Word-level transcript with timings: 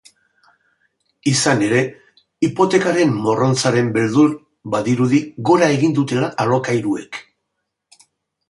Izan 1.31 1.59
ere, 1.65 1.81
hipotekaren 2.47 3.13
morrontzaren 3.27 3.93
beldur, 3.99 4.33
badirudi 4.77 5.23
gora 5.51 5.71
egin 5.77 5.97
dutela 6.01 6.33
alokairuek. 6.47 7.25